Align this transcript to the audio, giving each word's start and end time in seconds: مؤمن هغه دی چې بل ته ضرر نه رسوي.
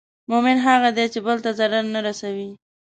مؤمن 0.29 0.57
هغه 0.67 0.89
دی 0.97 1.05
چې 1.13 1.19
بل 1.25 1.37
ته 1.45 1.49
ضرر 1.59 1.83
نه 1.93 1.99
رسوي. 2.07 2.49